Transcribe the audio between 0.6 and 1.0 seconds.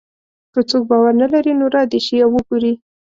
څوک